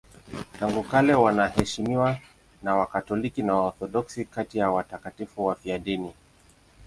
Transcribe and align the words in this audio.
Tangu 0.59 0.83
kale 0.83 1.13
wanaheshimiwa 1.13 2.17
na 2.63 2.75
Wakatoliki 2.75 3.43
na 3.43 3.55
Waorthodoksi 3.55 4.25
kati 4.25 4.57
ya 4.57 4.71
watakatifu 4.71 5.45
wafiadini. 5.45 6.13